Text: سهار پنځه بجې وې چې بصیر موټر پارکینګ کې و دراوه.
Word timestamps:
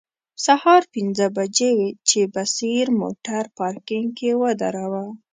سهار 0.45 0.81
پنځه 0.93 1.25
بجې 1.37 1.69
وې 1.77 1.89
چې 2.07 2.19
بصیر 2.35 2.85
موټر 3.01 3.43
پارکینګ 3.57 4.09
کې 4.17 4.31
و 4.39 4.41
دراوه. 4.61 5.05